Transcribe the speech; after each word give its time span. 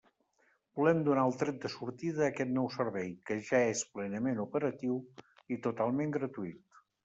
Volem 0.77 1.03
donar 1.07 1.25
el 1.29 1.35
tret 1.41 1.59
de 1.65 1.71
sortida 1.73 2.23
a 2.25 2.31
aquest 2.33 2.53
nou 2.57 2.71
servei, 2.77 3.13
que 3.29 3.39
ja 3.53 3.61
és 3.77 3.85
plenament 3.99 4.43
operatiu 4.49 5.01
i 5.59 5.63
totalment 5.71 6.21
gratuït. 6.21 6.63